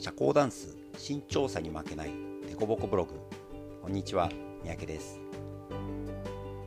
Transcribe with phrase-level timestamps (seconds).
[0.00, 2.10] 社交ダンス身長差に負けない
[2.48, 3.20] デコボコブログ。
[3.82, 4.30] こんにちは
[4.64, 5.20] 三宅です。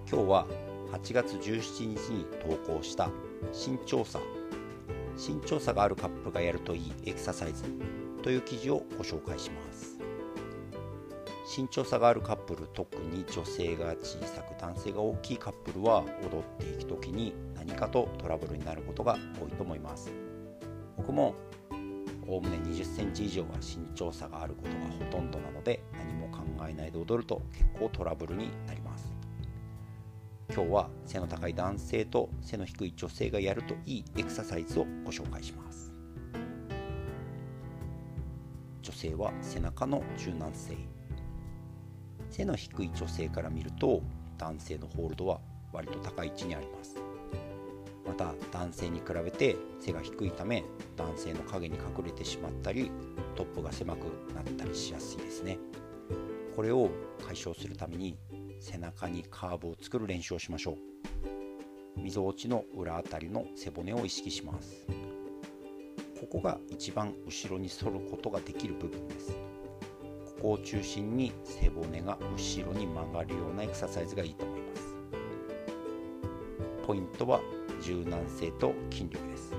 [0.08, 0.48] 今日は
[0.92, 3.10] 8月17日に投稿した
[3.52, 4.20] 身長差
[5.18, 7.64] 身長差があるカップルがやるといいエクササイズ
[8.22, 9.98] という記事をご紹介します。
[11.58, 20.12] 身長差があるカップル特に女性が小さく男性が大きいカップルは踊っていく時に何かとトラブルになることが多いと思います。
[20.98, 21.34] 僕も
[22.28, 29.14] おおむね20センチ以上は身長差があることがほとんどなので何も考えないで踊ると結構トラブルになります。
[30.54, 35.92] 今日は背の高い男性と背の低い女性がやるといいエクササイズをご紹介します。
[38.82, 40.78] 女性は背中の柔軟性。
[42.30, 44.02] 背の低い女性から見ると
[44.38, 45.40] 男性のホールドは
[45.72, 47.03] 割と高い位置にあります。
[48.06, 50.64] また男性に比べて背が低いため
[50.98, 52.92] 男性の影に隠れてしまったり
[53.36, 55.58] トップが狭くなったりしやすいですね。
[56.56, 56.92] これを
[57.26, 58.18] 解消するために
[58.60, 60.78] 背中にカーブを作る練習をしましょ
[61.98, 62.00] う。
[62.00, 64.86] みぞおちの裏あたりの背骨を意識します。
[66.20, 69.32] ここが一番後ろに反ることができる部分です。
[69.32, 69.38] こ
[70.42, 74.96] こを中心に背骨が後ろに曲がるようなエクササイズがいいと思います。
[76.86, 77.40] ポイントは
[77.84, 79.54] 柔軟性と筋力です。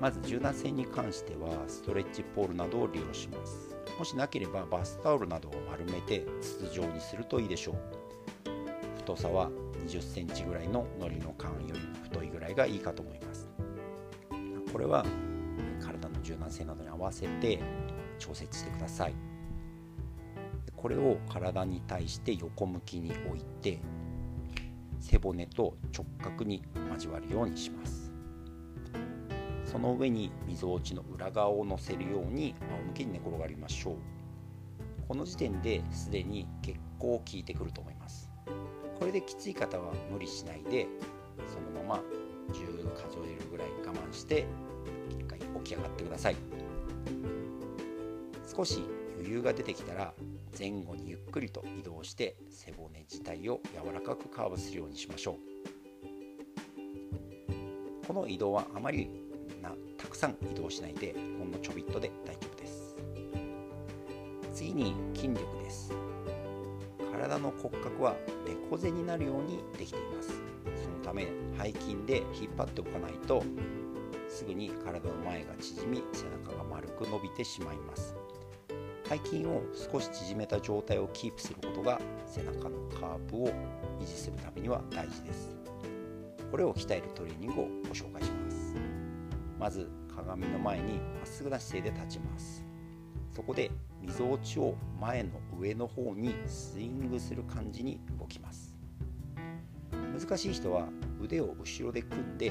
[0.00, 3.74] まず柔軟性に関してはストレッチポールなどを利用します。
[3.98, 7.76] もしなければバスタオルなどを丸めて筒状にするといいでしょう。
[8.98, 9.50] 太さは
[9.86, 13.48] 20センチぐらいの海苔の缶より太いぐらいがいいかと思います。
[14.72, 15.04] これは
[15.80, 17.58] 体の柔軟性などに合わせて
[18.18, 19.14] 調節してください。
[20.76, 23.80] これを体に対して横向きに置いて
[25.00, 28.12] 背骨と直角に交わるようにします。
[29.64, 33.94] その上にみぞおちの裏側を乗せるように仰向けに寝転がりましょう。
[35.08, 38.30] この時点ですでに結構効いてくると思います。
[38.98, 40.86] これできつい方は無理しないで
[41.46, 42.02] そのまま
[42.52, 44.46] 10数えるぐらい我慢して
[45.10, 46.36] 一回起き上がってください。
[48.56, 48.82] 少し
[49.16, 50.14] 余裕が出てきたら
[50.58, 55.36] 前後にゆっくりと移動して背骨自体を柔らかくカーブするようにしましょう。
[58.06, 59.10] この移動はあまり
[59.60, 62.94] なたくさん移動しないでほんのちょびっとで大丈夫です。
[64.54, 65.92] 次に筋力です。
[67.12, 68.14] 体の骨格は
[68.46, 70.28] 猫背になるようにできています。
[70.82, 71.26] そのため
[71.58, 73.42] 背筋で引っ張っておかないと
[74.28, 78.14] すぐに体の前が縮み背中が丸く伸びてしまいます。
[79.08, 79.62] 背筋を
[79.92, 83.46] 少し縮めた状態をキープすることが背中のカーブを
[84.00, 85.56] 維持するためには大事です。
[86.50, 88.74] これを鍛えるトレーニングをご紹介します。
[89.58, 92.64] まず鏡の前にまっすぐな姿勢で立ちます。
[93.32, 98.74] そこでみぞおちを前の上の方にスイングする感じに動きます。
[100.18, 100.88] 難しい人は
[101.22, 102.50] 腕を後ろで組んで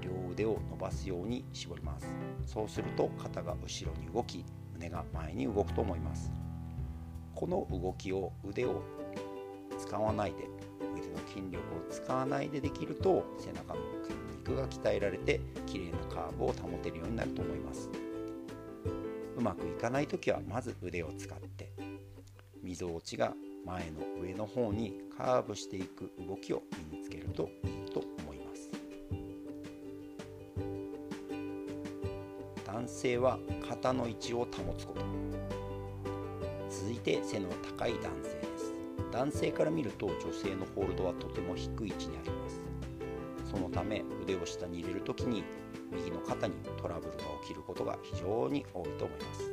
[0.00, 2.06] 両腕を伸ばすように絞ります。
[2.44, 4.44] そうすると肩が後ろに動き
[4.84, 6.30] 胸が前に動くと思います。
[7.34, 8.82] この動きを腕を
[9.78, 10.48] 使わないで
[10.96, 17.88] 腕の筋力を使わないでできると背中の筋肉が鍛えられて綺麗なカーブを保てるようになると思います。
[19.36, 21.72] うまくいかない時はまず腕を使って
[22.62, 23.34] みぞおちが
[23.66, 26.62] 前の上の方にカーブしていく動きを
[26.92, 28.13] 身につけるといいと思います
[32.84, 35.00] 男性は肩の位置を保つこと。
[36.68, 38.74] 続いて背の高い男性です。
[39.10, 42.60] 男性から見ると女性のホールドはとても低い位置にあります。
[43.50, 45.44] そのため腕を下に入れる時に
[45.92, 49.50] 右の肩にトラブルが起きることが非常に多いと思います。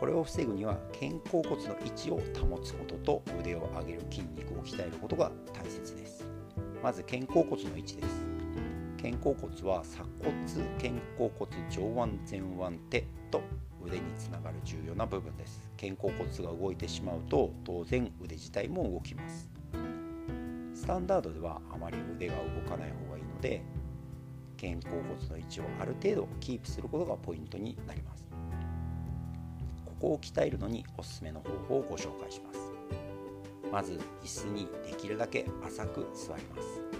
[0.00, 6.24] これを防ぐには肩甲骨の位置を保つことと腕を上げる筋肉を鍛えることが大切です。
[6.82, 8.29] まず肩甲骨の位置です。
[9.02, 10.34] 肩甲骨は鎖骨
[10.78, 13.40] 肩甲骨上腕前腕手と
[13.82, 15.70] 腕につながる重要な部分です。
[15.80, 19.50] 肩甲骨が動いてしまうと当然腕自体も動きます。
[20.74, 23.62] スタンダードではあまり腕が動かない方がいいので
[24.60, 28.26] 肩甲骨の位置をある程度キープすることがポイントになります。
[29.86, 32.70] ここを鍛えるのにおすすめの方法をご紹介します。
[33.72, 36.99] まず椅子にできるだけ浅く座ります。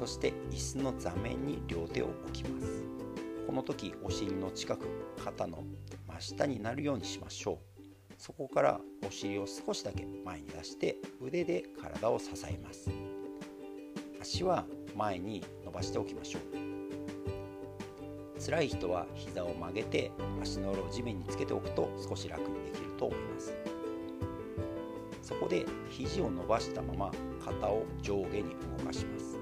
[0.00, 2.86] そして椅子の座面に両手を置きます。
[3.46, 4.86] この時お尻の近く
[5.22, 5.62] 肩の
[6.08, 8.12] 真下になるようにしましょう。
[8.16, 12.90] そこからお尻を少しだけ前に出して腕で体を支えます。
[14.22, 14.64] 足は
[14.96, 16.42] 前に伸ばしておきましょう。
[18.42, 23.52] 辛い人は膝を曲げて足の裏を地面につけておくと少し楽にできると思います。
[25.20, 27.12] そこで肘を伸ばしたまま
[27.44, 29.39] 肩を上下に動かします。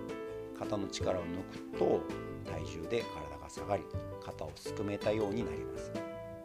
[0.59, 2.01] 肩の力を抜くと
[2.45, 3.83] 体重で体が下がり
[4.25, 5.93] 肩をすくめたようになります。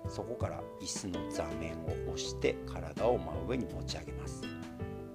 [0.10, 4.44] そこから椅子の座面を押して体を真上に持ち上げます。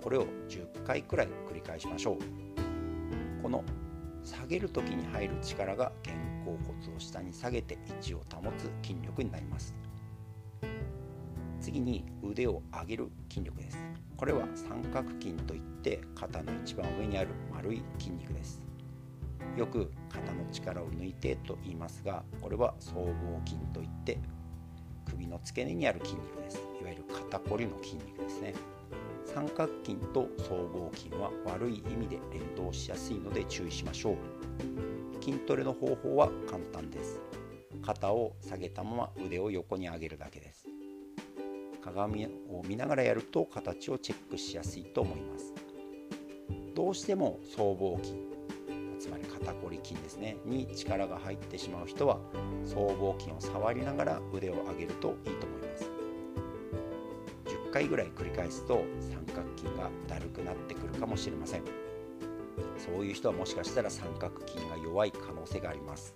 [0.03, 3.43] これを10回くらい繰り返しましょう。
[3.43, 3.63] この
[4.25, 9.75] 下げる時に入る力が肩甲骨を下に下げて位置を保つ筋力になります。
[11.61, 13.79] 次に腕を上げる筋力です。
[14.17, 18.68] これは三角筋といって肩の一番上にある丸い筋肉です。
[19.57, 23.13] よく肩の力を抜いてと言いますがこれは僧帽
[23.45, 24.19] 筋といって
[25.11, 26.59] 首の付け根にある筋肉です。
[26.81, 28.55] いわゆる肩こりの筋肉ですね。
[29.25, 34.17] 三角筋と僧帽筋は悪い意味で連動しやすいので注意しましょう。
[35.23, 37.21] 筋トレの方法は簡単です。
[37.83, 40.67] 肩を下げたまま腕を横に上げるだけです。
[41.83, 45.55] 鏡を見ながらやると形をチェックしやすいと思います。
[46.75, 48.15] どうしても僧帽筋
[49.39, 50.37] 肩こり筋ですね。
[50.45, 52.19] に力が入ってしまう人は
[52.65, 55.91] 僧帽筋を触りながら腕を上げるといいと思います。
[57.69, 61.63] 10回ぐらい繰り返すと三角筋がだるくなってくるかもしれません。
[62.77, 66.15] そういう人はもしかしたら三角筋が弱い可能性があります。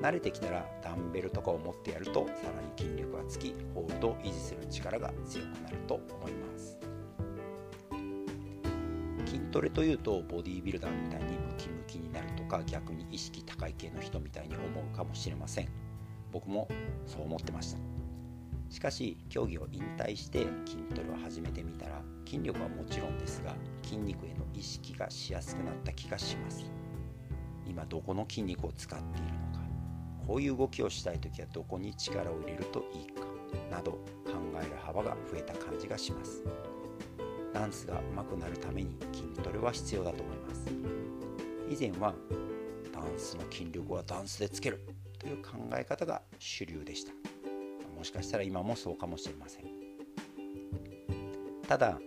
[0.00, 6.78] 慣れてきたらダンベルとかを持ってやるとさらに筋力がつきホールドを維持する力が強くなると思います。
[9.26, 12.07] 筋トレというとボディービルダーみたいにムキムキになると
[12.48, 15.68] か逆に意識高い系の人みたいに思うかもしれません。
[16.32, 16.68] 僕も
[17.06, 17.78] そう思ってました。
[18.70, 26.64] しかし競技を引退して筋トレを始めてみたら筋力はもちろんですが筋肉への意識がしやすくなった気がします。
[27.66, 29.58] 今どこの筋肉を使っているのか。
[30.26, 33.22] こういう動きをしたい時はどこに力を入れるといいか。
[33.70, 33.98] など考
[34.62, 36.42] える幅が増えた感じがします。
[37.54, 41.07] ダンスが上手くなるために筋トレは必要だと思います。
[41.70, 42.14] 以前は
[42.92, 44.80] ダンスの筋力はダンスでつける
[45.18, 47.12] という考え方が主流でした。
[47.96, 49.64] もしかしたら今もそうかもしれません。
[51.66, 51.98] ただ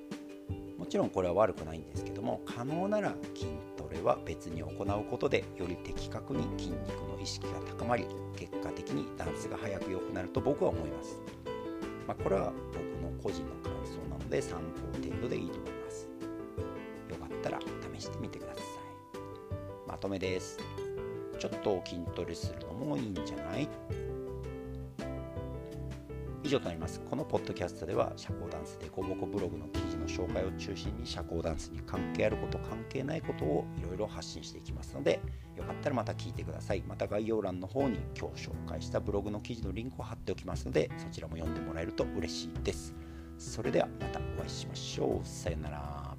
[0.77, 3.45] もちろんこれは悪くないんですけども可能なら筋
[3.77, 11.19] トレは別に行うことでより的確に筋肉の意識が高まり結果的にダンスが早く良くなると僕は思います、
[12.07, 16.09] まあ、これは僕の個人の感想なので参考程度でいいと思います。
[17.09, 17.59] よかったら
[17.95, 18.70] 試してみてください。
[20.01, 20.57] とめです
[21.37, 23.69] ちょっと筋トレするのもいいんじゃない？
[26.43, 26.99] 以上となります。
[27.01, 35.19] このポッドキャストでは社交ダンスでコボコブログの記事の紹介を中心に社交ダンスに関係あること関係ないことをいろいろ発信していきますので
[35.55, 36.83] よかったらまた聞いてください。
[36.87, 42.95] また概要欄の方に今日紹介したブログの記事のリンクを貼っておきますのでそちらも読んでもらえると嬉しいです。
[43.37, 45.27] それではまたお会いしましょう。
[45.27, 46.10] さよなら。